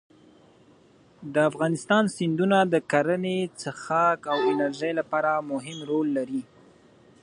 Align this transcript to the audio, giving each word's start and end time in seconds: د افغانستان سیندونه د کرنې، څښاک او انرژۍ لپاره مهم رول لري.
د 1.33 1.35
افغانستان 1.49 2.03
سیندونه 2.17 2.57
د 2.73 2.75
کرنې، 2.91 3.37
څښاک 3.59 4.19
او 4.33 4.37
انرژۍ 4.51 4.91
لپاره 4.99 5.31
مهم 5.51 5.77
رول 5.89 6.07
لري. 6.17 6.41